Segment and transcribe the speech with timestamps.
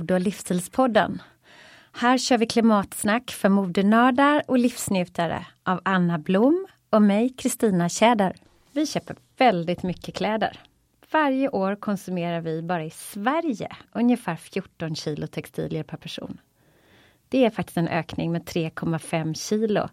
[0.00, 1.22] Mode och livsstilspodden.
[1.92, 8.36] Här kör vi klimatsnack för modenördar och livsnjutare av Anna Blom och mig, Kristina Tjäder.
[8.72, 10.60] Vi köper väldigt mycket kläder.
[11.12, 16.40] Varje år konsumerar vi bara i Sverige ungefär 14 kilo textilier per person.
[17.28, 19.88] Det är faktiskt en ökning med 3,5 kilo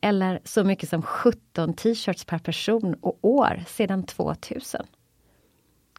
[0.00, 4.86] eller så mycket som 17 t-shirts per person och år sedan 2000.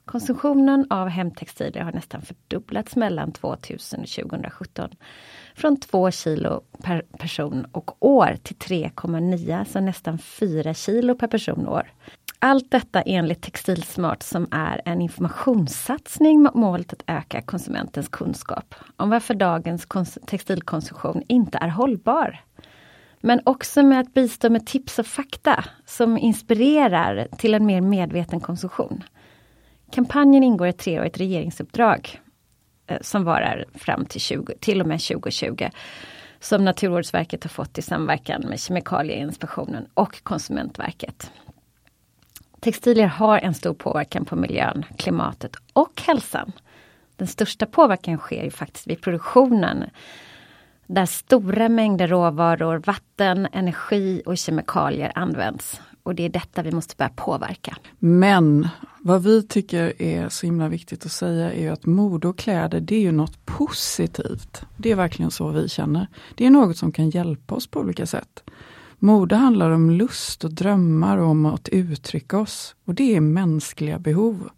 [0.06, 4.90] Konsumtionen av hemtextilier har nästan fördubblats mellan 2000 och 2017.
[5.56, 11.68] Från 2 kilo per person och år till 3,9, så nästan 4 kilo per person
[11.68, 11.92] och år.
[12.40, 19.10] Allt detta enligt Textilsmart som är en informationssatsning med målet att öka konsumentens kunskap om
[19.10, 19.88] varför dagens
[20.26, 22.40] textilkonsumtion inte är hållbar.
[23.20, 28.40] Men också med att bistå med tips och fakta som inspirerar till en mer medveten
[28.40, 29.04] konsumtion.
[29.92, 32.22] Kampanjen ingår i ett treårigt regeringsuppdrag
[32.88, 35.70] eh, som varar fram till, 20, till och med 2020
[36.40, 41.32] som Naturvårdsverket har fått i samverkan med Kemikalieinspektionen och Konsumentverket.
[42.60, 46.52] Textilier har en stor påverkan på miljön, klimatet och hälsan.
[47.16, 49.84] Den största påverkan sker ju faktiskt vid produktionen
[50.88, 55.82] där stora mängder råvaror, vatten, energi och kemikalier används.
[56.04, 57.78] Och det är detta vi måste börja påverka.
[58.00, 58.68] Men
[59.00, 62.96] vad vi tycker är så himla viktigt att säga är att mode och kläder det
[62.96, 64.62] är ju något positivt.
[64.78, 66.08] Det är verkligen så vi känner.
[66.36, 68.44] Det är något som kan hjälpa oss på olika sätt.
[69.00, 72.76] Mode handlar om lust och drömmar och om att uttrycka oss.
[72.86, 74.50] Och det är mänskliga behov.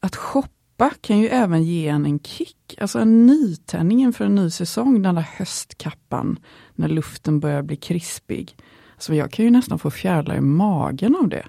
[0.00, 4.50] Att shoppa kan ju även ge en en kick, alltså en nytändning inför en ny
[4.50, 5.02] säsong.
[5.02, 6.38] Den där höstkappan,
[6.74, 8.56] när luften börjar bli krispig.
[9.02, 11.46] Så jag kan ju nästan få fjärilar i magen av det.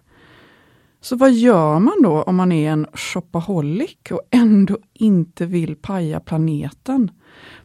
[1.02, 6.19] Så vad gör man då om man är en shopaholic och ändå inte vill paja
[6.19, 7.12] planeten?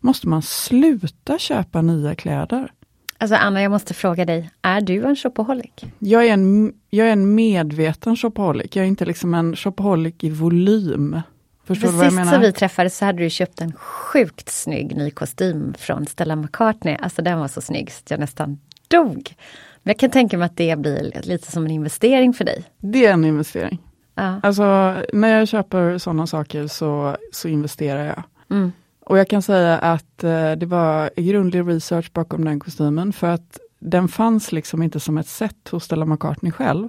[0.00, 2.72] Måste man sluta köpa nya kläder?
[3.19, 5.72] Alltså Anna, jag måste fråga dig, är du en shopaholic?
[5.99, 8.76] Jag är en, jag är en medveten shopaholic.
[8.76, 11.20] Jag är inte liksom en shopaholic i volym.
[11.65, 14.97] Förstår För du vad jag sist vi träffades så hade du köpt en sjukt snygg
[14.97, 16.97] ny kostym från Stella McCartney.
[17.00, 19.34] Alltså den var så snygg så jag nästan dog.
[19.83, 22.65] Men jag kan tänka mig att det blir lite som en investering för dig.
[22.78, 23.78] Det är en investering.
[24.15, 24.41] Ja.
[24.43, 28.23] Alltså när jag köper sådana saker så, så investerar jag.
[28.50, 28.73] Mm.
[29.00, 33.58] Och jag kan säga att eh, det var grundlig research bakom den kostymen för att
[33.79, 36.88] den fanns liksom inte som ett set hos Stella McCartney själv.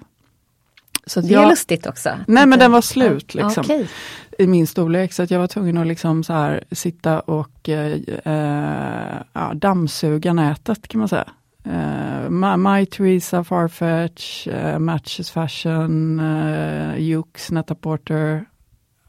[1.05, 2.09] Så Det är jag, lustigt också.
[2.27, 3.63] Nej men den var slut liksom.
[3.63, 3.89] okej.
[4.37, 7.99] I min storlek så att jag var tvungen att liksom så här sitta och eh,
[8.23, 11.29] eh, ja, dammsuga nätet kan man säga.
[11.65, 18.45] Eh, uh, My, My Theresa, Farfetch, uh, Matches Fashion, eh, uh, Jux, Netta Porter.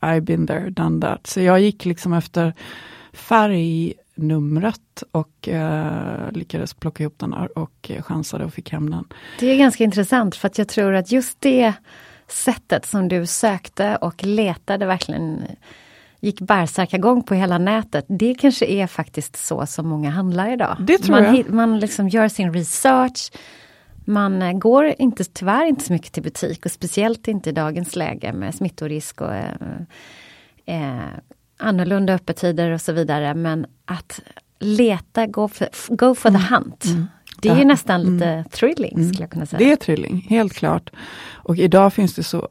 [0.03, 1.27] I've been there, done that.
[1.27, 2.55] Så jag gick liksom efter
[3.13, 9.05] färgnumret och uh, lyckades plocka ihop den här och chansade och fick hem den.
[9.39, 11.73] Det är ganska intressant för att jag tror att just det
[12.29, 15.43] sättet som du sökte och letade verkligen
[16.21, 18.05] gick bärsärkagång på hela nätet.
[18.09, 20.77] Det kanske är faktiskt så som många handlar idag.
[20.81, 21.51] Det tror man, jag.
[21.51, 23.31] man liksom gör sin research.
[24.05, 27.97] Man eh, går inte, tyvärr inte så mycket till butik och speciellt inte i dagens
[27.97, 29.55] läge med smittorisk och eh,
[30.67, 31.01] eh,
[31.59, 33.35] annorlunda öppettider och så vidare.
[33.35, 34.21] Men att
[34.59, 36.85] leta, go for, go for the hunt.
[37.43, 37.69] Det är ju Mm.
[37.69, 39.59] Nästan lite thrilling skulle jag kunna säga.
[39.59, 40.91] Det är trilling, helt klart.
[41.33, 42.49] Och idag finns det så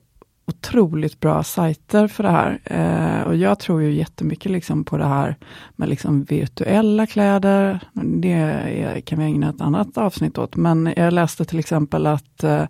[0.50, 2.60] otroligt bra sajter för det här.
[2.64, 5.36] Eh, och jag tror ju jättemycket liksom på det här
[5.76, 7.80] med liksom virtuella kläder.
[7.94, 10.56] Det är, kan vi ägna ett annat avsnitt åt.
[10.56, 12.64] Men jag läste till exempel att eh,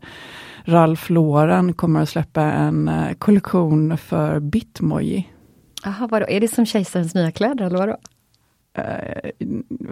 [0.66, 5.30] Ralph Lauren kommer att släppa en eh, kollektion för Bitmoji.
[5.84, 6.26] Jaha, vadå?
[6.30, 7.98] Är det som kejsarens nya kläder eller vadå?
[8.74, 9.30] Eh,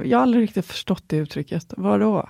[0.04, 1.74] jag har aldrig riktigt förstått det uttrycket.
[1.78, 2.30] Vadå?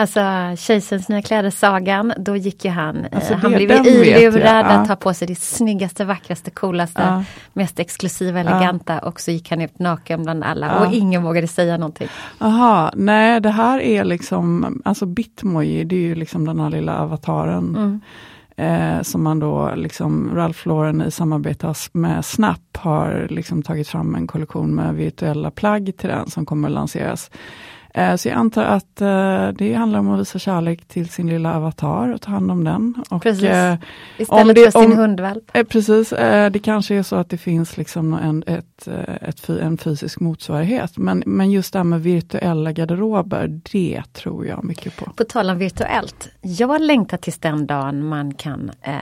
[0.00, 0.20] Alltså
[0.56, 4.70] Kejsarens nya kläder-sagan, då gick ju han, Alltså, eh, han det- blev ju ilurad ja.
[4.70, 7.24] att ta på sig det snyggaste, vackraste, coolaste, Ja.
[7.52, 10.86] mest exklusiva, eleganta och så gick han ut naken bland alla Ja.
[10.86, 12.08] och ingen vågade säga någonting.
[12.38, 16.98] Aha, nej det här är liksom, alltså Bitmoji, det är ju liksom den här lilla
[16.98, 17.76] avataren.
[17.76, 18.00] Mm.
[18.56, 24.14] Eh, som man då, liksom Ralph Lauren i samarbete med Snap har liksom tagit fram
[24.14, 27.30] en kollektion med virtuella plagg till den som kommer att lanseras.
[27.94, 31.54] Eh, så jag antar att eh, det handlar om att visa kärlek till sin lilla
[31.56, 32.94] avatar och ta hand om den.
[33.10, 33.44] Och, Precis.
[33.44, 33.74] eh,
[34.18, 35.52] Istället det- för sin om- hundvalp.
[35.68, 36.10] Precis,
[36.52, 38.88] det kanske är så att det finns liksom en, ett,
[39.20, 40.98] ett, en fysisk motsvarighet.
[40.98, 45.04] Men, men just det här med virtuella garderober, det tror jag mycket på.
[45.16, 46.28] På tal om virtuellt.
[46.40, 48.94] Jag längtar tills den dagen man kan eh,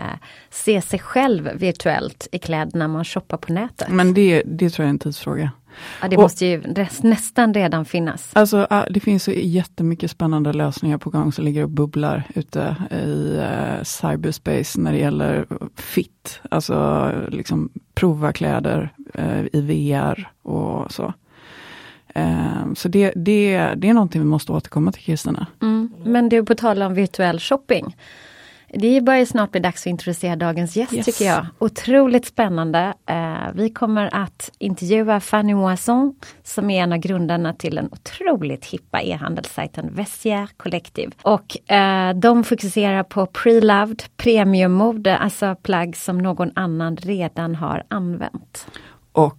[0.50, 3.88] se sig själv virtuellt i kläderna man shoppar på nätet.
[3.90, 5.50] Men det, det tror jag är en tidsfråga.
[6.02, 6.62] Ja, det och- måste ju
[7.00, 8.30] nästan redan finnas.
[8.32, 13.36] Alltså, det finns så jättemycket spännande lösningar på gång som ligger och bubblar ute i
[13.36, 15.46] eh, cyberspace när det gäller
[15.76, 16.40] fit.
[16.50, 21.12] Alltså liksom prova kläder eh, i VR och så.
[22.14, 25.46] Eh, så det, det, det är någonting vi måste återkomma till Kristina.
[25.62, 25.90] Mm.
[26.04, 27.96] Men du, på tal om virtuell shopping.
[28.72, 31.06] Det börjar snart bli dags att introducera dagens gäst Yes.
[31.06, 31.46] tycker jag.
[31.58, 32.94] Otroligt spännande.
[33.06, 38.64] Eh, vi kommer att intervjua Fanny Moisson som är en av grundarna till den otroligt
[38.64, 41.12] hippa e-handelssajten Vestiaire Collective.
[41.22, 48.66] Och eh, de fokuserar på pre-loved premiummode, alltså plagg som någon annan redan har använt.
[49.12, 49.38] Och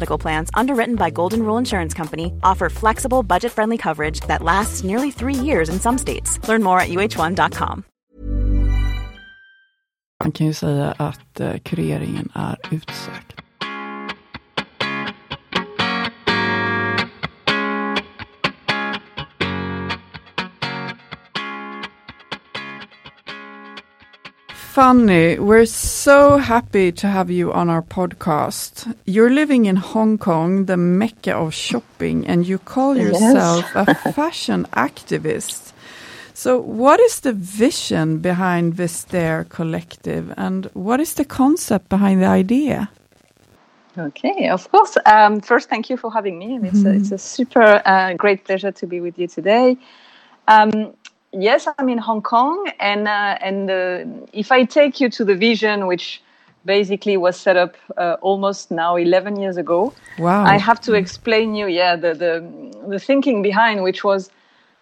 [0.00, 4.84] medical plans, underwritten by Golden Rule Insurance Company, offer flexible, budget friendly coverage that lasts
[4.84, 6.38] nearly three years in some states.
[6.48, 7.82] Learn more at uh1.com.
[10.24, 13.37] Man kan ju säga att eh, kureringen är utsökt.
[24.78, 28.94] Fanny, we're so happy to have you on our podcast.
[29.06, 33.88] You're living in Hong Kong, the mecca of shopping, and you call yourself yes.
[33.88, 35.72] a fashion activist.
[36.32, 42.28] So, what is the vision behind Vestiaire Collective, and what is the concept behind the
[42.28, 42.88] idea?
[43.98, 44.96] Okay, of course.
[45.06, 46.86] Um, first, thank you for having me, and it's, mm-hmm.
[46.86, 49.76] a, it's a super uh, great pleasure to be with you today.
[50.46, 50.94] Um,
[51.32, 55.34] yes, I'm in Hong Kong, and uh, and uh, if I take you to the
[55.34, 56.22] vision, which
[56.64, 60.44] basically was set up uh, almost now 11 years ago, wow.
[60.44, 64.30] I have to explain you, yeah, the the the thinking behind, which was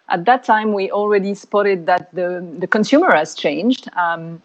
[0.09, 3.89] at that time we already spotted that the the consumer has changed.
[3.95, 4.41] Um,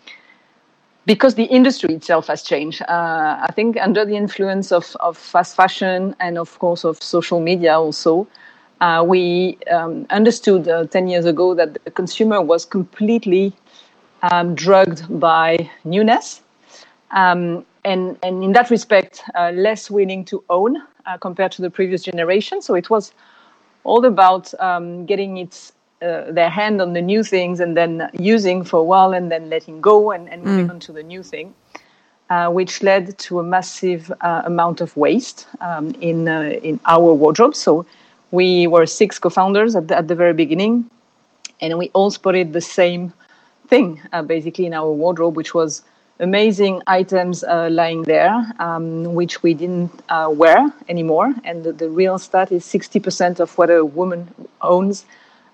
[1.04, 2.82] because the industry itself has changed.
[2.82, 7.40] Uh, I think under the influence of, of fast fashion and, of course, of social
[7.40, 8.28] media also,
[8.82, 13.52] uh, we um, understood uh, 10 years ago that the consumer was completely
[14.22, 16.42] um, drugged by newness.
[17.12, 21.70] Um, and, and in that respect, uh, less willing to own uh, compared to the
[21.70, 22.60] previous generation.
[22.60, 23.12] So it was
[23.84, 28.64] all about um, getting its, uh, their hand on the new things and then using
[28.64, 30.70] for a while and then letting go and, and moving mm.
[30.70, 31.54] on to the new thing.
[32.30, 37.12] Uh, which led to a massive uh, amount of waste um, in uh, in our
[37.12, 37.54] wardrobe.
[37.54, 37.84] So
[38.32, 40.90] we were six co-founders at the, at the very beginning,
[41.60, 43.12] and we all spotted the same
[43.68, 45.82] thing uh, basically in our wardrobe, which was
[46.18, 51.34] amazing items uh, lying there, um, which we didn't uh, wear anymore.
[51.44, 54.28] And the, the, real stat is 60% of what a woman
[54.62, 55.04] owns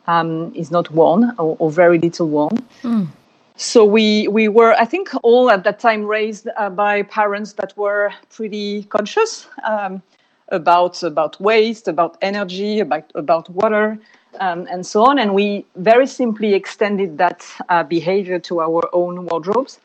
[0.06, 2.56] um, is not worn or, or, very little worn.
[2.82, 3.08] Mm.
[3.56, 7.76] So we we were, I think, all at that time raised uh, by parents that
[7.76, 9.48] were pretty conscious.
[9.64, 10.00] Um,
[10.48, 13.98] about about waste, about energy, about about water,
[14.40, 15.18] um, and so on.
[15.18, 19.80] And we very simply extended that uh, behavior to our own wardrobes.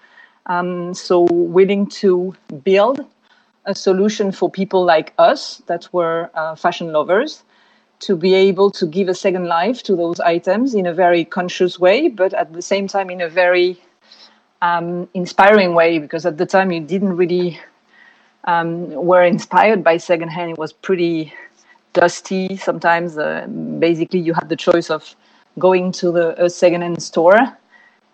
[0.46, 3.05] Um, so willing to build
[3.65, 7.43] a solution for people like us that were uh, fashion lovers
[8.00, 11.79] to be able to give a second life to those items in a very conscious
[11.79, 13.82] way, but at the same time in a very
[14.62, 17.58] um, inspiring way, because at the time you didn't really
[18.46, 20.52] um, were inspired by secondhand.
[20.52, 21.34] It was pretty
[21.94, 23.18] dusty sometimes.
[23.18, 23.48] Uh,
[23.80, 25.16] basically, you had the choice of
[25.60, 27.40] going to the a secondhand store,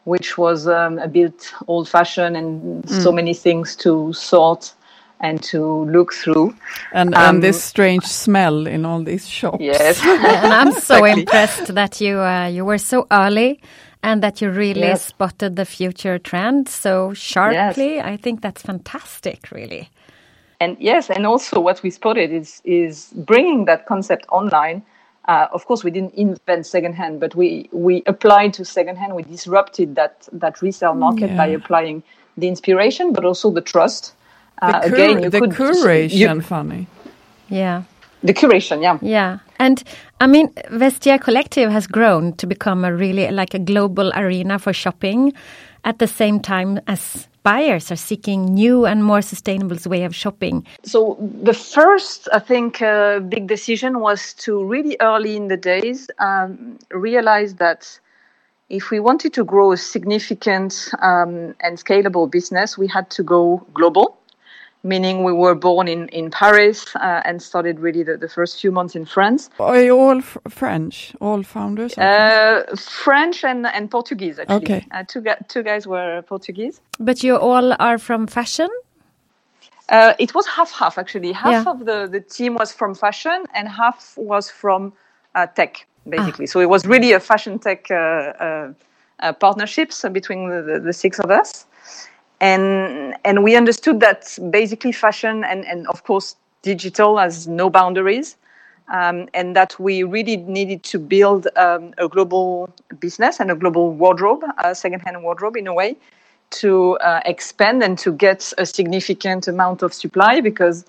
[0.03, 3.03] which was um, a bit old-fashioned and mm.
[3.03, 4.73] so many things to sort
[5.21, 6.55] and to look through.
[6.93, 9.59] And um, and this strange smell in all these shops.
[9.59, 11.21] Yes, and I'm so exactly.
[11.21, 13.61] impressed that you uh, you were so early.
[14.01, 15.07] And that you really yes.
[15.07, 17.95] spotted the future trend so sharply.
[17.95, 18.05] Yes.
[18.05, 19.89] I think that's fantastic, really
[20.59, 24.83] and yes, and also what we spotted is is bringing that concept online.
[25.27, 29.15] Uh, of course, we didn't invent secondhand, but we we applied to secondhand.
[29.15, 31.37] We disrupted that that resale market yeah.
[31.37, 32.03] by applying
[32.37, 34.13] the inspiration, but also the trust.
[34.61, 36.87] Uh, the cur- again, you the could, curation, you, funny.
[37.47, 37.83] Yeah.
[38.21, 38.97] The curation, yeah.
[39.01, 39.39] Yeah.
[39.59, 39.81] And
[40.19, 44.73] I mean, Vestiaire Collective has grown to become a really like a global arena for
[44.73, 45.33] shopping
[45.83, 50.65] at the same time as buyers are seeking new and more sustainable way of shopping?
[50.83, 56.09] So the first, I think, uh, big decision was to really early in the days
[56.19, 57.99] um, realize that
[58.69, 63.65] if we wanted to grow a significant um, and scalable business, we had to go
[63.73, 64.19] global
[64.83, 68.71] meaning we were born in, in Paris uh, and started really the, the first few
[68.71, 69.49] months in France.
[69.59, 71.13] Are you all French?
[71.19, 71.97] All founders?
[71.97, 74.55] Uh, French and, and Portuguese, actually.
[74.57, 74.85] Okay.
[74.91, 76.81] Uh, two, two guys were Portuguese.
[76.99, 78.69] But you all are from fashion?
[79.89, 81.31] Uh, it was half half, actually.
[81.31, 81.71] Half yeah.
[81.71, 84.93] of the, the team was from fashion and half was from
[85.35, 86.45] uh, tech, basically.
[86.45, 86.51] Ah.
[86.51, 88.71] So it was really a fashion tech uh,
[89.39, 91.65] partnerships between the, the, the six of us
[92.41, 98.37] and and we understood that basically fashion and and of course digital has no boundaries
[98.91, 102.69] um, and that we really needed to build um, a global
[102.99, 105.95] business and a global wardrobe a secondhand wardrobe in a way
[106.51, 110.85] to uh, expand and to get a significant amount of supply because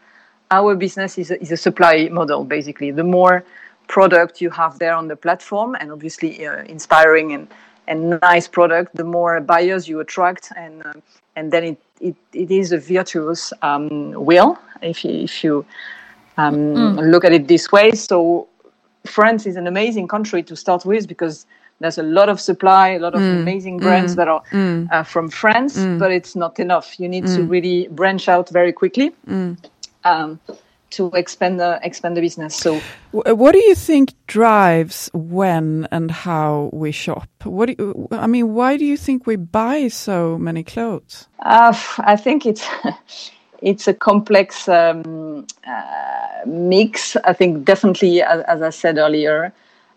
[0.51, 2.91] our business is a, is a supply model basically.
[2.91, 3.45] The more
[3.87, 7.49] product you have there on the platform and obviously uh, inspiring and
[7.91, 10.93] and nice product, the more buyers you attract, and uh,
[11.37, 15.67] and then it, it, it is a virtuous um, wheel if you, if you
[16.39, 17.11] um, Mm.
[17.13, 17.91] look at it this way.
[17.93, 18.47] So
[19.07, 21.47] France is an amazing country to start with because
[21.81, 23.41] there's a lot of supply, a lot of Mm.
[23.43, 24.17] amazing brands Mm.
[24.17, 24.89] that are Mm.
[24.93, 25.99] uh, from France, Mm.
[25.99, 26.99] but it's not enough.
[27.01, 27.51] You need to Mm.
[27.51, 29.11] really branch out very quickly
[30.05, 30.39] um,
[30.91, 32.55] to expand the expand the business.
[32.57, 32.81] So
[33.13, 37.29] What do you think drives when and how we shop?
[37.45, 41.29] What do you, I mean, why do you think we buy so many clothes?
[41.41, 42.67] Uh, I think it's
[43.63, 47.17] it's a complex um, uh, mix.
[47.25, 49.53] I think definitely, as, as I said earlier,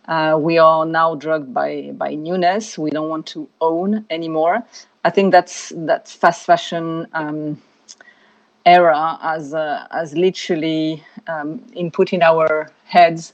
[0.07, 2.77] uh, we are now drugged by by newness.
[2.77, 4.63] We don't want to own anymore.
[5.05, 7.61] I think that's that fast fashion um,
[8.65, 13.33] era has uh, has literally um, input in our heads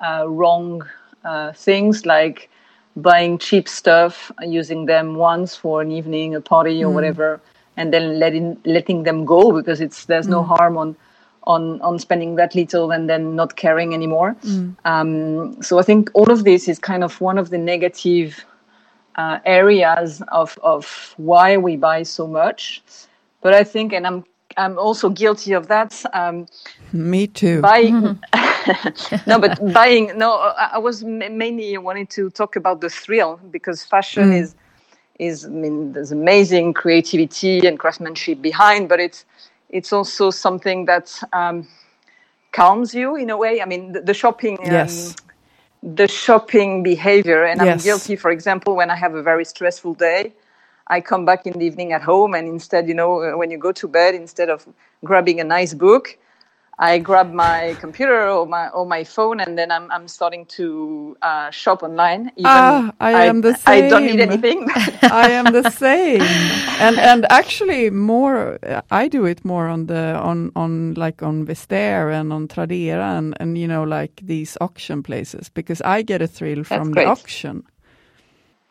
[0.00, 0.86] uh, wrong
[1.24, 2.50] uh, things like
[2.96, 6.94] buying cheap stuff, using them once for an evening, a party, or Mm.
[6.94, 7.40] whatever,
[7.76, 10.48] and then letting letting them go because it's there's no Mm.
[10.56, 10.96] harm on
[11.44, 14.36] on on spending that little and then not caring anymore.
[14.44, 14.76] Mm.
[14.84, 18.44] Um, so I think all of this is kind of one of the negative
[19.16, 22.82] uh, areas of of why we buy so much.
[23.40, 24.24] But I think, and I'm
[24.58, 25.92] I'm also guilty of that.
[26.12, 26.46] Um,
[26.92, 27.62] Me too.
[27.62, 28.18] buying
[29.26, 33.84] no but buying no i, I was mainly wanting to talk about the thrill because
[33.84, 34.40] fashion Mm.
[34.42, 34.54] is
[35.18, 39.24] is i mean there's amazing creativity and craftsmanship behind but it's
[39.70, 41.66] it's also something that um,
[42.52, 45.16] calms you in a way i mean the, the shopping um, Yes.
[45.82, 50.32] the shopping behavior and i'm guilty for example when i have a very stressful day
[50.88, 53.58] i come back in the evening at home and instead you know uh, when you
[53.58, 54.66] go to bed instead of
[55.04, 56.18] grabbing a nice book
[56.78, 61.16] I grab my computer or my or my phone, and then I'm I'm starting to
[61.22, 62.30] uh, shop online.
[62.36, 63.84] Even Ah, I am the same.
[63.84, 64.68] I don't need anything.
[65.10, 66.22] I am the same,
[66.80, 68.60] and and actually more.
[68.92, 73.36] I do it more on the on on like on Vestiaire and on Tradera and
[73.40, 77.08] and you know like these auction places because I get a thrill from the great.
[77.08, 77.64] auction.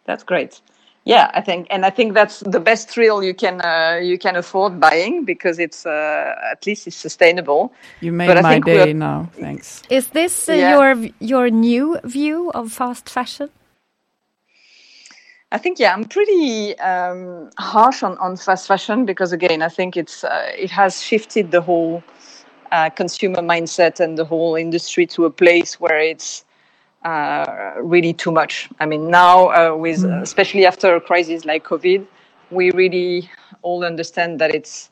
[0.05, 0.61] That's great.
[1.07, 4.35] Yeah, I think, and I think that's the best thrill you can uh, you can
[4.35, 7.71] afford buying because it's uh, at least it's sustainable.
[8.01, 9.29] You made But my day now.
[9.39, 9.83] Thanks.
[9.89, 10.71] Is this uh, Yeah.
[10.71, 13.49] your your new view of fast fashion?
[15.53, 19.95] I think yeah, I'm pretty um, harsh on, on fast fashion because again, I think
[19.95, 22.03] it's uh, it has shifted the whole
[22.73, 26.43] uh, consumer mindset and the whole industry to a place where it's
[27.07, 28.67] uh, really too much.
[28.79, 32.05] I mean, now uh, with especially after a crisis like COVID,
[32.51, 33.29] we really
[33.61, 34.89] all understand that it's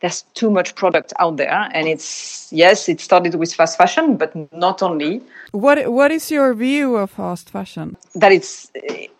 [0.00, 4.34] there's too much product out there, and it's yes, it started with fast fashion, but
[4.52, 5.20] not only.
[5.52, 7.96] What what is your view of fast fashion?
[8.14, 8.70] that it's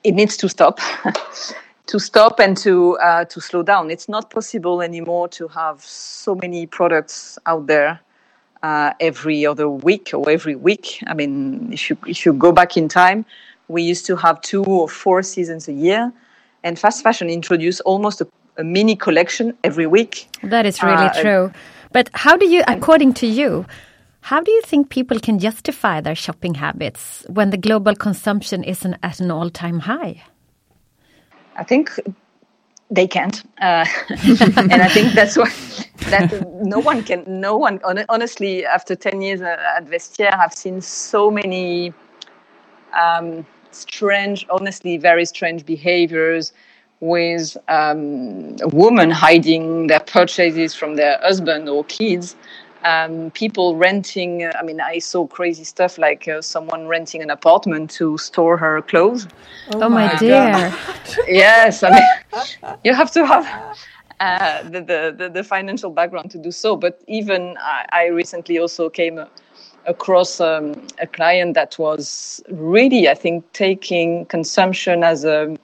[0.02, 0.80] it needs to stop.
[1.86, 3.90] To stop and to uh, to slow down.
[3.90, 7.98] It's not possible anymore to have so many products out there
[8.62, 12.76] uh, every other week or every week i mean if you if you go back
[12.76, 13.24] in time
[13.68, 16.12] we used to have two or four seasons a year
[16.64, 18.26] and fast fashion introduced almost a,
[18.58, 21.52] a mini collection every week That is really Uh, true.
[21.92, 23.66] But how do you, according to you,
[24.22, 28.96] how do you think people can justify their shopping habits when the global consumption isn't
[29.02, 30.22] at an all-time high?
[31.56, 31.90] I think
[32.90, 33.84] they can't, uh,
[34.56, 35.50] and I think that's why
[36.10, 36.30] that
[36.64, 37.24] no one can.
[37.26, 41.92] No one, hon- honestly, after ten years uh, at Vestiaire, I've seen so many
[42.92, 46.52] um, strange, honestly, very strange behaviors
[47.00, 52.36] with um, women hiding their purchases from their husband or kids.
[52.84, 57.30] Um, people renting, uh, I mean, I saw crazy stuff like uh, someone renting an
[57.30, 59.26] apartment to store her clothes.
[59.70, 60.74] Oh, my, dear.
[61.28, 62.44] yes, I mean,
[62.84, 63.46] you have to have
[64.20, 66.76] uh, the, the, the, financial background to do so.
[66.76, 69.18] But even I, I recently also came
[69.86, 75.56] across um, a client that was really, I think, taking consumption as a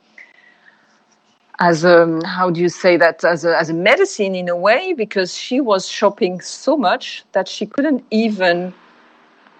[1.58, 4.92] as a how do you say that as a, as a medicine in a way
[4.92, 8.74] because she was shopping so much that she couldn't even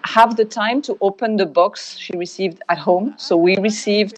[0.03, 4.15] have the time to open the box she received at home so we received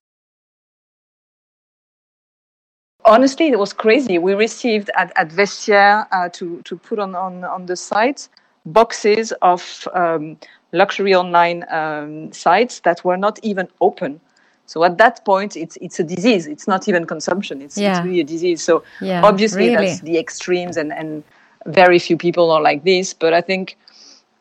[3.09, 7.43] honestly it was crazy we received at, at vestiaire uh, to, to put on, on,
[7.43, 8.29] on the site
[8.65, 10.37] boxes of um,
[10.73, 14.19] luxury online um, sites that were not even open
[14.67, 17.97] so at that point it's it's a disease it's not even consumption it's, Yeah.
[17.97, 19.87] it's really a disease so Yeah, obviously really.
[19.87, 21.23] that's the extremes and, and
[21.65, 23.75] very few people are like this but i think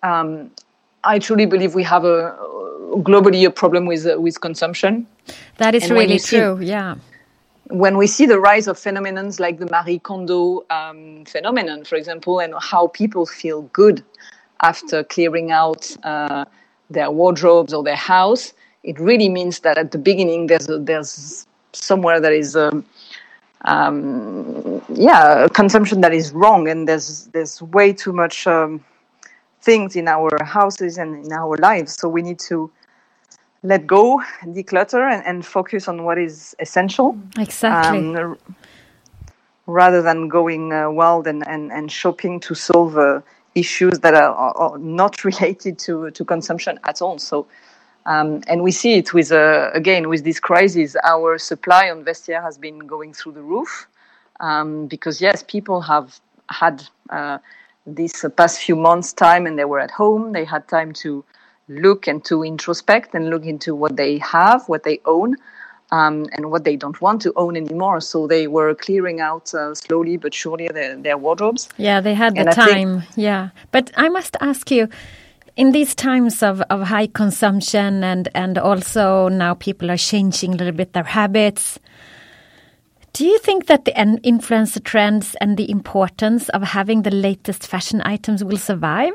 [0.03, 0.51] um,
[1.05, 2.37] i truly believe we have a
[3.09, 5.07] globally a problem with uh, with consumption
[5.57, 6.59] That is And really you see- true.
[6.61, 6.95] Yeah.
[7.71, 12.41] When we see the rise of phenomenons like the Marie Kondo um, phenomenon, for example,
[12.41, 14.03] and how people feel good
[14.63, 16.45] after clearing out uh,
[16.91, 21.47] their wardrobes or their house, it really means that at the beginning there's a, there's
[21.73, 22.85] somewhere that is um,
[23.65, 28.83] um, yeah consumption that is wrong, and there's there's way too much um,
[29.61, 31.95] things in our houses and in our lives.
[31.95, 32.71] So we need to
[33.63, 37.19] let go, declutter, and, and focus on what is essential.
[37.39, 38.17] Exactly.
[38.17, 38.39] Um,
[39.67, 43.21] rather than going uh, wild and, and, and shopping to solve uh,
[43.55, 47.19] issues that are, are, not related to, to consumption at all.
[47.19, 47.47] So,
[48.07, 52.43] um, and we see it with, uh, again, with this crisis, our supply on Vestiaire
[52.43, 53.87] has been going through the roof
[54.41, 56.19] um, because, yes, people have
[56.49, 57.39] had uh,
[57.87, 60.33] this past few months time and they were at home.
[60.33, 61.25] They had time to
[61.69, 65.37] look and to introspect and look into what they have, what they own
[65.91, 68.01] um, and what they don't want to own anymore.
[68.01, 71.69] So they were clearing out uh, slowly but surely their, their wardrobes.
[71.77, 73.01] Yeah, they had the and time.
[73.01, 74.89] Think, yeah, but I must ask you.
[75.57, 80.57] In these times of, of high consumption and, and also now people are changing a
[80.57, 81.81] little bit their habits,
[83.19, 88.01] do you think that the influencer trends and the importance of having the latest fashion
[88.05, 89.13] items will survive?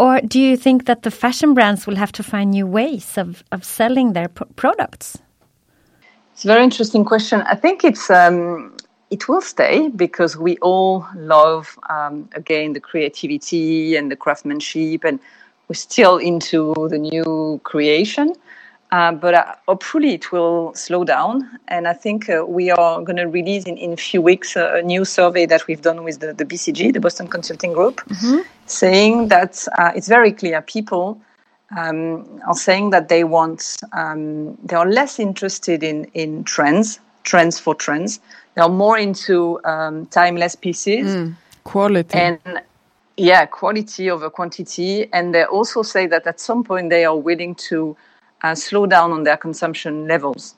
[0.00, 3.44] Or do you think that the fashion brands will have to find new ways of,
[3.52, 5.18] of selling their products?
[6.32, 7.42] It's a very interesting question.
[7.42, 8.76] I think it's um,
[9.10, 15.20] it will stay because we all love um, again the creativity and the craftsmanship, and
[15.68, 18.34] we're still into the new creation.
[18.96, 21.46] Uh, but uh, hopefully it will slow down.
[21.68, 24.80] And I think uh, we are going to release in, in a few weeks a
[24.80, 28.38] new survey that we've done with the, the BCG, the Boston Consulting Group, mm-hmm.
[28.64, 31.20] saying that uh, it's very clear people
[31.76, 37.58] um, are saying that they want um, they are less interested in in trends trends
[37.58, 38.20] for trends
[38.54, 42.38] they are more into um, timeless pieces mm, quality and
[43.16, 47.52] yeah quality over quantity and they also say that at some point they are willing
[47.56, 47.96] to
[48.42, 50.54] uh, slow down on their consumption levels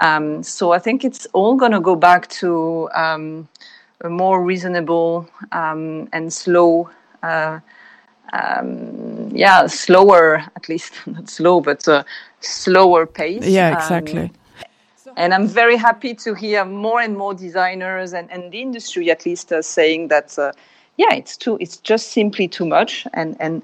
[0.00, 3.48] um, so i think it's all going to go back to um,
[4.02, 6.90] a more reasonable um, and slow
[7.22, 7.60] uh,
[8.32, 12.04] um, yeah, slower, at least not slow, but uh,
[12.40, 13.46] slower pace.
[13.46, 14.22] Yeah, exactly.
[14.22, 14.30] Um,
[15.16, 19.26] and I'm very happy to hear more and more designers and, and the industry, at
[19.26, 20.52] least, uh, saying that, uh,
[20.96, 23.62] yeah, it's too, it's just simply too much, and and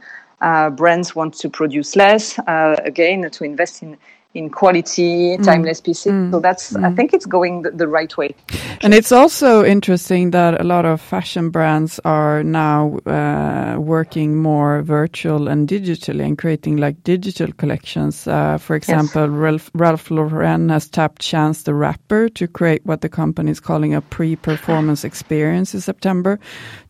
[0.70, 2.38] brands want to produce less.
[2.40, 3.96] Uh, again, to invest in
[4.36, 5.44] in quality, mm.
[5.44, 6.12] timeless pieces.
[6.12, 6.30] Mm.
[6.30, 6.84] So that's, mm.
[6.84, 8.34] I think it's going the, the, right way.
[8.82, 14.82] And it's also interesting that a lot of fashion brands are now uh, working more
[14.82, 18.26] virtual and digitally and creating like digital collections.
[18.26, 19.30] Uh, for example, yes.
[19.30, 23.94] Ralph, Ralph Lauren has tapped Chance the Rapper to create what the company is calling
[23.94, 26.38] a pre-performance experience in September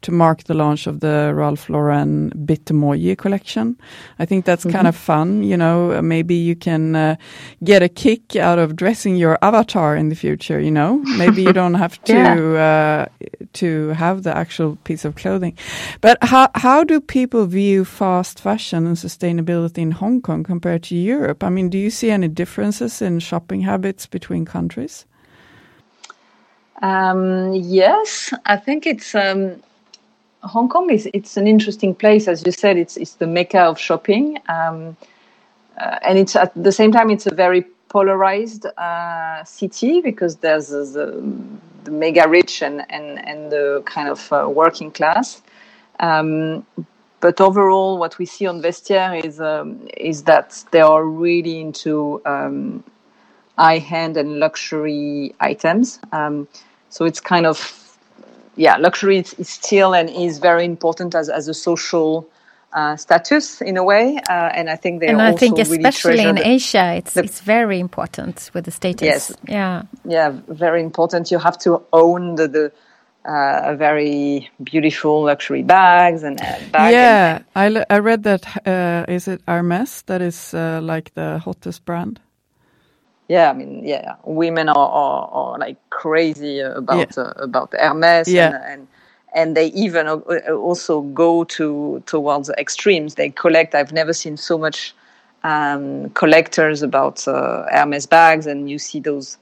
[0.03, 3.77] to mark the launch of the Ralph Lauren Bitmoji collection.
[4.19, 4.77] I think that's mm -hmm.
[4.77, 5.45] kind of fun.
[5.45, 7.17] You know, maybe you can uh,
[7.65, 10.61] get a kick out of dressing your avatar in the future.
[10.61, 13.07] You know, maybe you don't have to yeah.
[13.09, 15.57] uh, to have the actual piece of clothing.
[16.01, 20.95] But how how do people view fast fashion and sustainability in Hong Kong compared to
[20.95, 21.43] Europe?
[21.45, 25.07] I mean, do you see any differences in shopping habits between countries?
[26.83, 29.15] Um, yes, I think it's.
[29.15, 29.63] Um,
[30.43, 32.77] Hong Kong is it's an interesting place, as you said.
[32.77, 34.39] It's it's the mecca of shopping.
[34.49, 34.97] Um,
[35.79, 40.69] uh, and it's at the same time it's a very polarized uh, city because there's
[40.69, 41.23] the,
[41.85, 45.41] the, mega rich and, and, and the kind of uh, working class.
[46.01, 46.67] Um,
[47.21, 52.21] but overall, what we see on Vestiaire is um, is that they are really into
[52.27, 52.85] um,
[53.57, 55.99] high-end and luxury items.
[56.13, 56.47] Um,
[56.91, 57.59] so it's kind of
[58.57, 62.29] yeah, luxury is, is, still and is very important as as a social
[62.77, 66.29] uh, status in a way, uh, and I think they and I think especially really
[66.29, 69.03] in Asia, it's the, it's very important with the status.
[69.03, 71.31] Yes, yeah, yeah, very important.
[71.31, 72.73] You have to own the, the
[73.25, 76.93] uh, very beautiful luxury bags and uh, bags.
[76.93, 78.45] Yeah, and, I, I read that.
[78.67, 82.21] Uh, is it Hermes that is uh, like the hottest brand?
[83.29, 87.33] Yeah, I mean, yeah, women are, are, are like crazy about yeah.
[87.37, 88.49] about Hermes yeah.
[88.49, 88.89] and, and
[89.37, 90.17] and they even uh,
[90.55, 93.15] also go to towards extremes.
[93.15, 93.75] They collect.
[93.75, 94.95] I've never seen so much
[95.45, 99.37] um, collectors about uh, Hermes bags, and you see those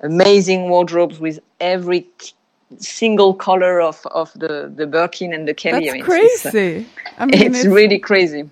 [0.00, 2.06] amazing wardrobes with every
[2.78, 5.90] single color of, of the, the Birkin and the Kelly.
[5.90, 6.48] That's crazy.
[6.58, 8.48] It's, I mean, it's, it's, really crazy.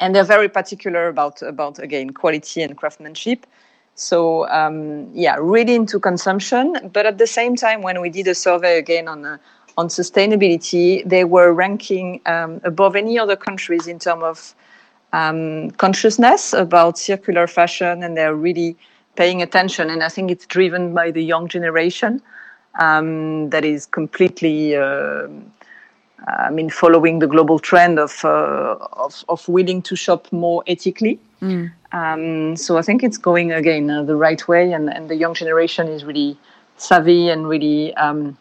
[0.00, 3.46] And they're very particular about about again quality and craftsmanship.
[3.94, 8.34] So um, yeah, really into consumption, but at the same time, when we did a
[8.34, 9.38] survey again on uh,
[9.76, 14.54] on sustainability, they were ranking um, above any other countries in terms of
[15.12, 18.76] um, consciousness about circular fashion, and they're really
[19.16, 19.90] paying attention.
[19.90, 22.20] And I think it's driven by the young generation
[22.80, 24.76] um, that is completely.
[24.76, 25.28] Uh,
[26.26, 31.18] I mean, following the global trend of, uh, of, of willing to shop more ethically.
[31.44, 31.72] Mm.
[31.92, 35.34] Um, so I think it's going again uh, the right way, and, and the young
[35.34, 36.36] generation is really
[36.76, 38.36] savvy and really um,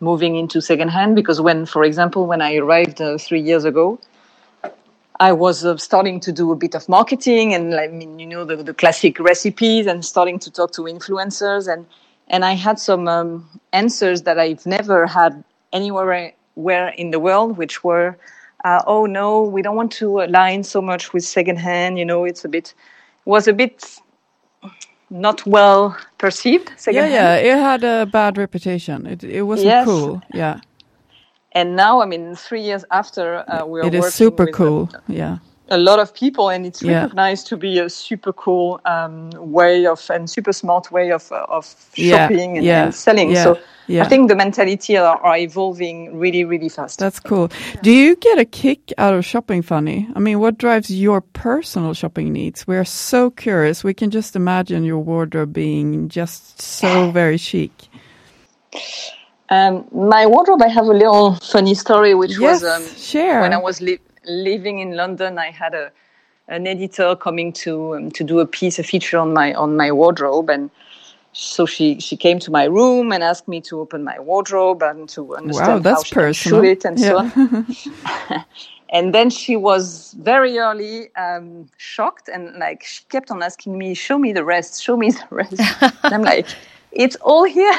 [0.00, 1.16] moving into secondhand.
[1.16, 3.98] Because when, for example, when I arrived uh, three years ago,
[5.20, 8.44] I was uh, starting to do a bit of marketing and, I mean, you know,
[8.44, 11.86] the, the classic recipes and starting to talk to influencers and
[12.30, 17.56] and I had some um, answers that I've never had anywhere where in the world,
[17.56, 18.18] which were,
[18.64, 21.98] uh, oh no, we don't want to align so much with secondhand.
[21.98, 22.74] You know, it's a bit
[23.24, 23.98] was a bit
[25.10, 26.72] not well perceived.
[26.76, 27.12] Secondhand.
[27.12, 29.06] Yeah, yeah, it had a bad reputation.
[29.06, 29.84] It it wasn't yes.
[29.84, 30.22] cool.
[30.34, 30.60] Yeah.
[31.52, 33.86] And now, I mean, three years after, uh, we are.
[33.86, 34.90] It is super cool.
[34.92, 35.38] A, yeah.
[35.70, 37.50] A lot of people, and it's recognized yeah.
[37.50, 42.54] to be a super cool um, way of and super smart way of of shopping
[42.54, 42.58] yeah.
[42.58, 42.84] And, yeah.
[42.84, 43.34] and, selling.
[43.34, 44.04] So yeah.
[44.04, 46.98] I think the mentality are, are, evolving really, really fast.
[46.98, 47.50] That's cool.
[47.74, 47.80] Yeah.
[47.80, 50.08] Do you get a kick out of shopping Fanny?
[50.14, 52.66] I mean, what drives your personal shopping needs?
[52.66, 53.82] We're so curious.
[53.82, 57.72] We can just imagine your wardrobe being just so very chic.
[59.48, 63.40] Um, my wardrobe, I have a little funny story, which yes, was um, share.
[63.40, 65.38] when I was li- living in London.
[65.38, 65.90] I had a
[66.48, 69.90] an editor coming to um, to do a piece, a feature on my on my
[69.90, 70.70] wardrobe, and
[71.38, 75.08] so she she came to my room and asked me to open my wardrobe and
[75.08, 77.08] to understand wow, that's how she shoot it and yeah.
[77.10, 78.44] so on.
[78.90, 83.94] and then she was very early um, shocked and like she kept on asking me,
[83.94, 86.48] "Show me the rest, show me the rest." and I'm like,
[86.90, 87.78] "It's all here.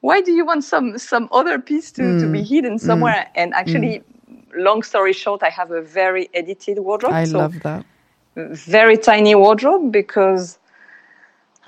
[0.00, 2.20] Why do you want some some other piece to, mm.
[2.20, 2.48] to be mm.
[2.48, 2.80] hidden mm.
[2.80, 3.40] somewhere?" Mm.
[3.40, 4.42] And actually, mm.
[4.56, 7.12] long story short, I have a very edited wardrobe.
[7.12, 7.86] I so love that.
[8.34, 10.58] Very tiny wardrobe because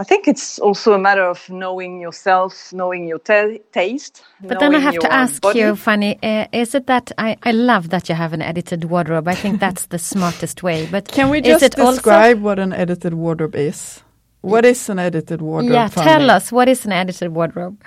[0.02, 4.24] I think it's also a matter of knowing yourself, knowing your taste.
[4.40, 5.60] But then I have to ask body.
[5.60, 9.28] you, Fanny, uh, is it that I, I love that you have an edited wardrobe?
[9.28, 10.88] I think that's the smartest way.
[10.90, 12.40] But can we just describe also...
[12.40, 14.02] what an edited wardrobe is?
[14.40, 15.72] What is an edited wardrobe?
[15.72, 16.04] Yeah, Fanny?
[16.04, 17.80] tell us what is an edited wardrobe.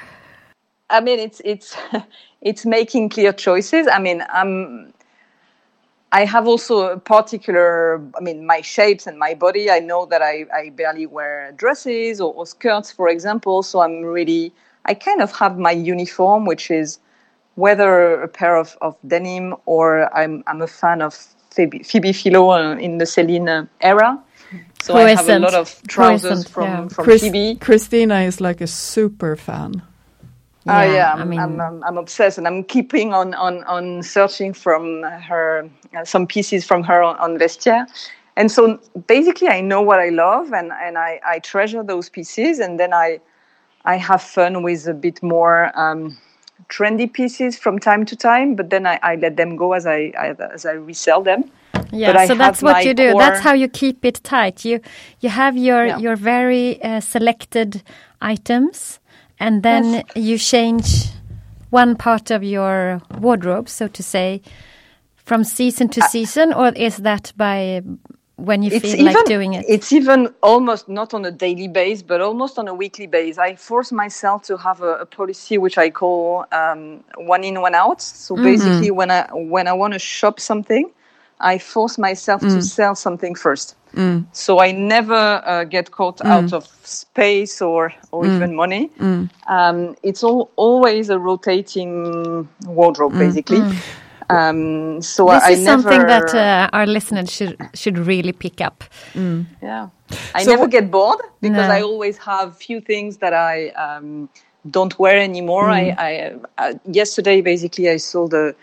[0.90, 1.76] I mean, it's it's
[2.42, 3.90] it's making clear choices.
[3.92, 4.94] I mean, I'm
[6.16, 9.70] I have also a particular, I mean, my shapes and my body.
[9.70, 13.64] I know that I, I barely wear dresses or, or, skirts, for example.
[13.64, 14.54] So I'm really,
[14.86, 17.00] I kind of have my uniform, which is
[17.56, 21.16] whether a pair of, of denim or I'm, I'm a fan of
[21.52, 24.18] Phoebe, Phoebe Philo uh, in the Celine era.
[24.84, 26.88] So Who I have a lot of trousers from, yeah.
[26.88, 27.56] from Chris, Phoebe.
[27.56, 29.82] Christina is like a super fan.
[30.66, 33.64] Yeah, uh, yeah I'm, I mean, I'm, I'm, I'm, obsessed, and I'm keeping on on
[33.66, 37.86] on searching from her uh, some pieces from her on, on Vestiaire.
[38.38, 42.60] And so basically, I know what I love, and and I, I treasure those pieces,
[42.60, 43.20] and then I
[43.86, 45.72] I have fun with a bit more.
[45.80, 46.18] Um,
[46.70, 50.12] trendy pieces from time to time, but then I, I let them go as I,
[50.18, 51.44] I, as I resell them.
[51.92, 53.14] Yeah, so that's what you do.
[53.18, 54.66] That's how you keep it tight.
[54.66, 54.80] You
[55.20, 55.98] you have your yeah.
[55.98, 57.84] your very uh, selected
[58.22, 59.00] items,
[59.40, 60.04] and then yes.
[60.16, 61.10] you change
[61.70, 64.42] one part of your wardrobe, so to say,
[65.16, 67.82] from season to uh, season, or is that by
[68.38, 69.66] when you feel even, like doing it?
[69.68, 73.38] It's even almost not on a daily base, but almost on a weekly base.
[73.38, 77.76] I force myself to have a, a policy which I call um, one in, one
[77.76, 78.02] out.
[78.02, 78.44] So mm-hmm.
[78.44, 80.92] basically, when I when I want to shop something,
[81.40, 82.54] I force myself mm.
[82.54, 83.76] to sell something first.
[83.94, 84.26] Mm.
[84.34, 86.30] So I never uh, get caught mm.
[86.30, 88.36] out of space or or mm.
[88.36, 88.90] even money.
[89.00, 89.30] Mm.
[89.48, 93.20] Um, it's all, always a rotating wardrobe, mm.
[93.20, 93.62] basically.
[94.30, 98.60] Um, so this I is never, something that uh, our listeners should should really pick
[98.60, 98.84] up.
[99.62, 99.90] Yeah,
[100.34, 101.74] I so never get bored because no.
[101.74, 104.30] I always have few things that I um,
[104.72, 105.70] don't wear anymore.
[105.70, 108.56] I, I uh, yesterday basically I sold a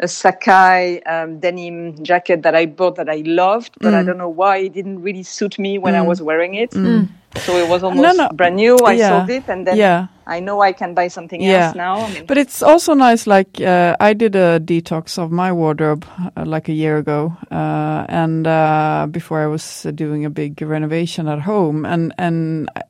[0.00, 3.96] a Sacai um, denim jacket that I bought that I loved, but mm.
[3.96, 5.98] I don't know why it didn't really suit me when mm.
[5.98, 6.70] I was wearing it.
[6.70, 7.08] Mm.
[7.36, 8.28] So it was almost no, no.
[8.34, 8.76] brand new.
[8.78, 9.18] I yeah.
[9.18, 10.06] sold it, and then yeah.
[10.26, 11.66] I know I can buy something yeah.
[11.66, 12.00] else now.
[12.00, 13.26] I mean, but it's also nice.
[13.26, 18.06] Like uh, I did a detox of my wardrobe uh, like a year ago, uh,
[18.08, 22.70] and uh, before I was doing a big renovation at home, and and.
[22.74, 22.82] I,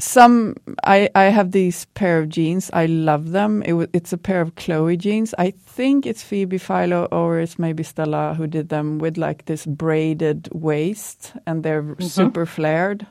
[0.00, 2.70] some I I have these pair of jeans.
[2.72, 3.62] I love them.
[3.62, 5.34] It, it's a pair of Chloe jeans.
[5.38, 9.64] I think it's Phoebe Philo or it's maybe Stella who did them with like this
[9.66, 12.08] braided waist and they're mm -hmm.
[12.08, 13.06] super flared.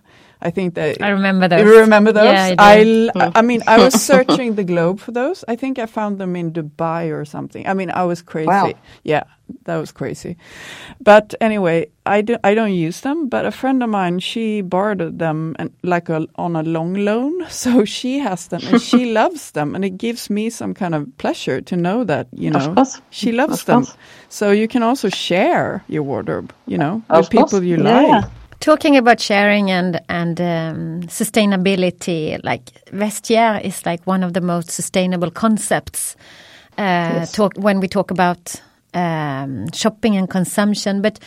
[0.46, 1.62] I think that I remember those.
[1.64, 2.26] You remember those?
[2.26, 3.10] Yeah, I do.
[3.16, 5.46] I, I mean, I was searching the globe for those.
[5.48, 7.66] I think I found them in Dubai or something.
[7.66, 8.48] I mean, I was crazy.
[8.50, 8.74] Wow.
[9.04, 9.24] Yeah,
[9.64, 10.36] that was crazy.
[11.00, 13.30] But anyway, I do, I don't use them.
[13.30, 17.34] But a friend of mine, she borrowed them and like a, on a long loan,
[17.50, 21.08] so she has them and she loves them, and it gives me some kind of
[21.18, 22.76] pleasure to know that you know
[23.12, 23.84] she loves Of them.
[23.86, 23.98] course.
[24.30, 27.64] So you can also share your wardrobe, you know, Of with people course.
[27.64, 28.20] you Yeah.
[28.20, 28.26] like.
[28.64, 34.72] Talking about sharing and and um, sustainability, like Vestiaire is like one of the most
[34.72, 36.16] sustainable concepts.
[36.78, 38.56] Uh, Talk when we talk about
[38.94, 41.20] um, shopping and consumption, but.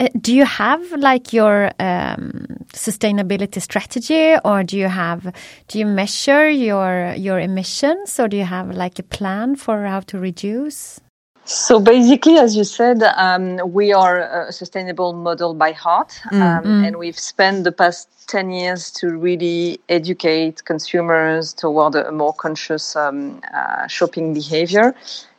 [0.00, 5.32] Uh, do you have like your um, sustainability strategy, or do you have
[5.68, 10.00] do you measure your your emissions, or do you have like a plan for how
[10.00, 11.00] to reduce?
[11.46, 16.96] So basically, as you said, um, we are a sustainable model by heart, um, and
[16.96, 23.42] we've spent the past 10 years to really educate consumers toward a more conscious um,
[23.54, 24.94] uh, shopping behavior.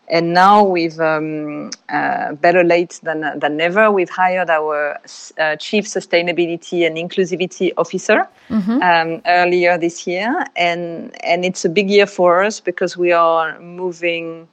[0.08, 3.92] And now we've um, uh, better late than than never.
[3.92, 5.00] We've hired our
[5.40, 8.28] uh, chief sustainability and inclusivity officer
[8.84, 13.60] um, earlier this year, and and it's a big year for us because we are
[13.60, 14.48] moving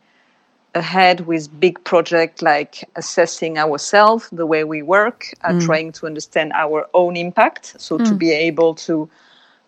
[0.74, 6.52] ahead with big projects like assessing ourselves, the way we work, uh, trying to understand
[6.54, 7.74] our own impact.
[7.78, 9.08] So to be able to,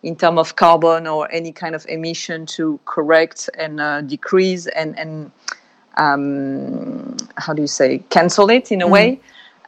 [0.01, 4.97] in terms of carbon or any kind of emission, to correct and uh, decrease and
[4.97, 5.31] and
[5.97, 9.19] um, how do you say cancel it in a way.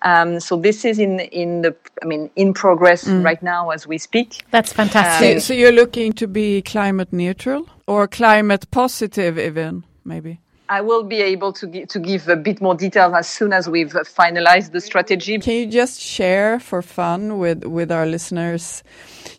[0.04, 3.98] Um, so this is in in the I mean in progress right now as we
[3.98, 4.44] speak.
[4.52, 5.42] That's So, fantastic.
[5.42, 10.40] so you're looking to be climate neutral or climate positive, even maybe.
[10.70, 13.70] I will be able to gi- to give a bit more detail as soon as
[13.70, 15.40] we've finalized the strategy.
[15.40, 18.84] Can you just share for fun with with our listeners?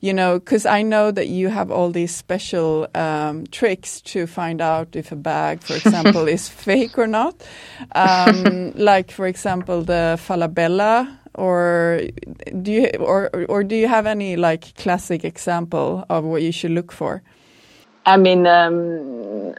[0.00, 4.60] You know, because I know that you have all these special um, tricks to find
[4.60, 7.34] out if a bag, for example, is fake or not.
[7.94, 11.16] Um, like, for example, the Falabella.
[11.34, 12.00] Or
[12.62, 16.72] do you or or do you have any like classic example of what you should
[16.72, 17.22] look for?
[18.06, 19.54] I mean, um,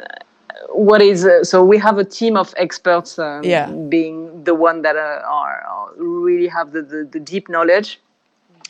[0.74, 3.68] what is uh, so we have a team of experts, um, Yeah.
[3.90, 8.00] being the one that uh, are, are really have the, the, the deep knowledge,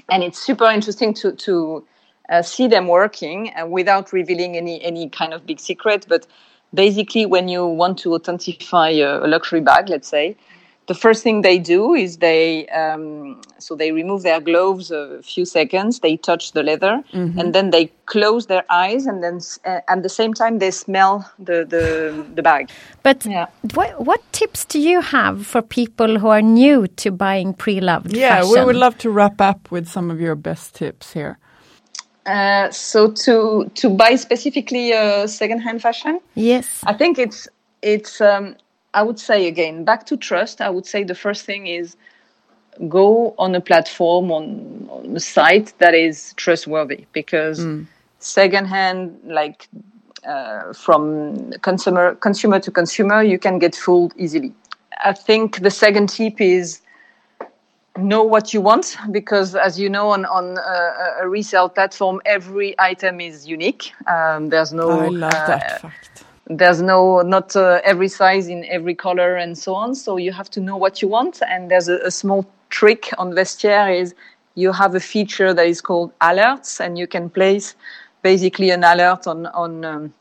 [0.09, 1.85] and it's super interesting to to
[2.29, 6.05] uh, see them working uh, without revealing any any kind of big secret.
[6.07, 6.25] But
[6.73, 10.35] basically, when you want to authentify a, a luxury bag, let's say.
[10.89, 15.45] The first thing they do is they um, so they remove their gloves a few
[15.45, 15.99] seconds.
[15.99, 20.09] They touch the leather, and then they close their eyes, and then uh, at the
[20.09, 21.85] same time they smell the the,
[22.33, 22.71] the bag.
[23.03, 23.45] But Yeah.
[23.75, 28.29] what what tips do you have for people who are new to buying pre-loved Yeah,
[28.29, 28.49] fashion?
[28.49, 31.37] we would love to wrap up with some of your best tips here.
[32.25, 36.81] Uh, so to to buy specifically uh, secondhand fashion, Yes.
[36.91, 37.47] I think it's
[37.81, 38.55] it's um,
[38.93, 40.61] I would say again back to trust.
[40.61, 41.95] I would say the first thing is
[42.87, 47.65] go on a platform on, on a site that is trustworthy because
[48.19, 49.67] secondhand like
[50.27, 54.53] uh, from consumer consumer to consumer you can get fooled easily.
[55.03, 56.81] I think the second tip is
[57.97, 62.73] know what you want because as you know on on a, a resale platform every
[62.79, 66.23] item is unique um, there's no I love uh, that fact.
[66.49, 69.95] There's no not uh, every size in every color and so on.
[69.95, 71.41] So you have to know what you want.
[71.47, 74.15] And there's a, a small trick on vestiaire is
[74.55, 77.75] you have a feature that is called alerts and you can place
[78.23, 80.13] basically an alert on on um,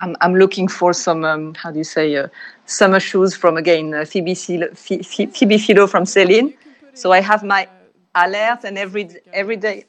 [0.00, 2.28] I'm, I'm looking for some um, how do you say uh,
[2.66, 6.54] summer shoes from again uh, Phoebe, Philo, Phoe- Phoe- Phoebe Philo from Celine
[6.94, 7.68] so I have my
[8.14, 9.84] alert and every every day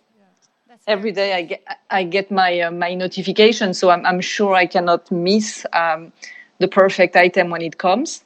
[0.88, 4.66] every day I get I get my uh, my notification, so I'm I'm sure I
[4.66, 6.12] cannot miss um,
[6.60, 8.24] the perfect item when it comes.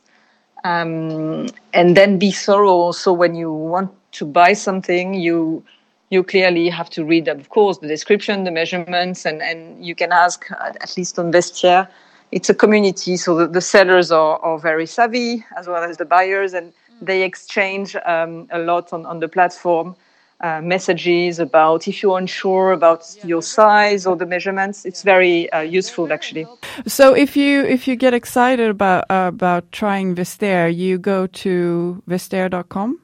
[0.63, 5.13] Um, and then be thorough also when you want to buy something.
[5.13, 5.63] You
[6.09, 10.11] you clearly have to read, of course, the description, the measurements, and and you can
[10.11, 11.87] ask uh, at least on Vestiaire.
[12.29, 16.03] It's a community, so the, the sellers are, are very savvy as well as the
[16.03, 19.95] buyers, and they exchange um, a lot on, on the platform
[20.41, 24.85] uh, messages about if you're unsure about your size or the measurements.
[24.85, 26.45] It's very uh, useful actually.
[26.85, 32.03] So if you if you get excited about uh, about trying Vestiaire, you go to
[32.07, 32.99] vestiaire.com.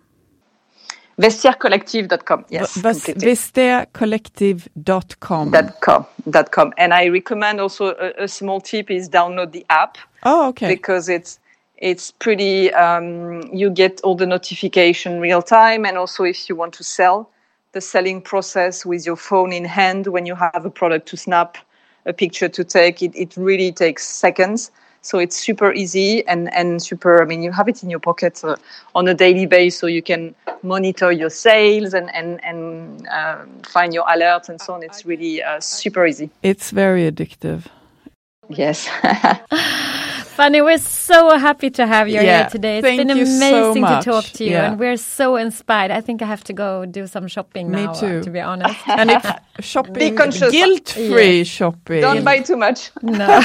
[1.19, 2.45] Vestiairecollective.com.
[2.49, 3.31] Yes, Ves- completely.
[3.33, 5.51] vestiairecollective.com.
[5.51, 6.73] Dot com, dot com.
[6.77, 10.67] And I recommend also a, a small tip is download the app Oh, okay.
[10.67, 11.39] because it's
[11.83, 12.73] it's pretty.
[12.73, 17.29] Um, you get all the notification real time, and also if you want to sell,
[17.73, 21.57] the selling process with your phone in hand when you have a product to snap,
[22.05, 23.03] a picture to take.
[23.03, 24.71] It, it really takes seconds.
[25.01, 28.41] So it's super easy and, and super, I mean, you have it in your pocket
[28.41, 28.55] uh,
[28.95, 33.93] on a daily basis so you can monitor your sales and, and, and uh, find
[33.93, 34.83] your alerts and so on.
[34.83, 36.29] It's really uh, super easy.
[36.41, 37.65] It's very addictive.
[38.47, 38.87] Yes.
[40.35, 42.77] Fanny, we're so happy to have you Yeah, here today.
[42.79, 44.71] It's thank been you so amazing to talk to you, Yeah.
[44.71, 45.91] and we're so inspired.
[45.91, 48.21] I think I have to go do some shopping Me now, uh, too.
[48.23, 48.75] to be honest.
[48.87, 49.27] And it's
[49.59, 51.43] shopping, guilt-free Yeah.
[51.43, 52.01] shopping.
[52.01, 52.91] Don't buy too much.
[53.03, 53.25] no.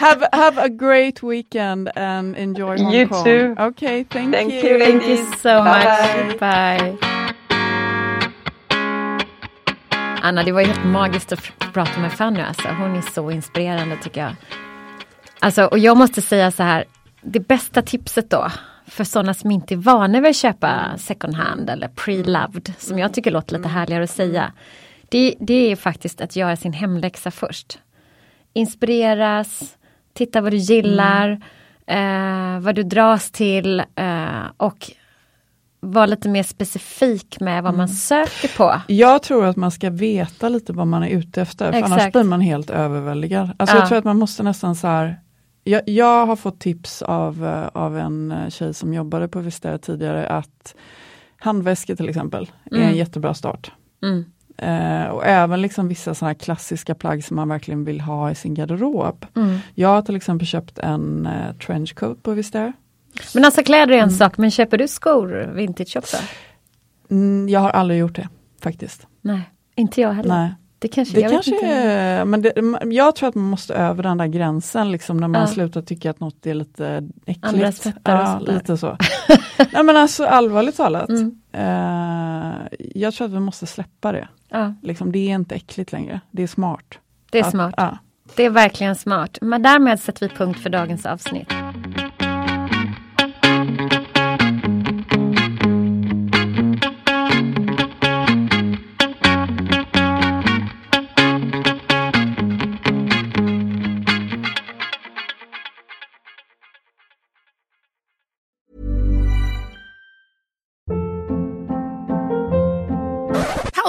[0.00, 3.24] have have a great weekend and enjoy Hong You Kong.
[3.24, 3.54] too.
[3.58, 4.62] Okay, thank, Thank you.
[4.70, 5.40] you, Thank you ladies.
[5.42, 5.84] so Bye.
[6.28, 6.38] much.
[6.40, 6.96] Bye.
[10.22, 12.40] Anna, det var ju helt magiskt att prata med Fanny.
[12.40, 12.68] Alltså.
[12.68, 14.34] Hon är så inspirerande tycker jag.
[15.40, 16.84] Alltså, och jag måste säga så här,
[17.22, 18.50] det bästa tipset då
[18.86, 23.14] för sådana som inte är vana vid att köpa second hand eller pre-loved, som jag
[23.14, 24.52] tycker låter lite härligare att säga.
[25.08, 27.78] Det, det är faktiskt att göra sin hemläxa först.
[28.52, 29.76] Inspireras,
[30.14, 31.30] titta vad du gillar,
[31.86, 34.90] eh, vad du dras till eh, och
[35.80, 38.80] vara lite mer specifik med vad man söker på.
[38.86, 42.24] Jag tror att man ska veta lite vad man är ute efter, för annars blir
[42.24, 43.50] man helt överväldigad.
[43.56, 43.80] Alltså Ja.
[43.80, 45.20] Jag tror att man måste nästan så här
[45.64, 49.78] jag, jag har fått tips av, eh, av en eh, tjej som jobbade på Vistera
[49.78, 50.74] tidigare att
[51.38, 52.96] handväskor till exempel är en Mm.
[52.96, 53.72] jättebra start.
[54.02, 54.24] Mm.
[54.56, 58.54] Eh, och även liksom vissa här klassiska plagg som man verkligen vill ha i sin
[58.54, 59.26] garderob.
[59.36, 59.58] Mm.
[59.74, 62.72] Jag har till exempel köpt en eh, trenchcoat på Vistera.
[63.34, 66.16] Men alltså kläder är en sak, men köper du skor vintage också?
[67.10, 68.28] Mm, jag har aldrig gjort det
[68.62, 69.06] faktiskt.
[69.20, 70.34] Nej, inte jag heller.
[70.34, 70.54] Nej.
[70.80, 71.66] Det kanske, Det jag kanske inte.
[71.66, 72.52] är, men det,
[72.94, 75.46] jag tror att man måste över den där gränsen liksom när man Ja.
[75.46, 77.44] slutar tycka att något är lite äckligt.
[77.46, 78.96] Andras fötter ja, lite så.
[79.72, 81.08] Nej men alltså allvarligt talat.
[81.08, 81.38] Mm.
[81.52, 82.52] Eh,
[82.94, 84.28] jag tror att vi måste släppa det.
[84.48, 86.98] Ja, Liksom, det är inte äckligt längre, det är smart.
[87.30, 87.74] det är Att- smart.
[87.76, 87.98] Ja.
[88.36, 89.38] Det är verkligen smart.
[89.40, 91.52] Men därmed sätter vi punkt för dagens avsnitt.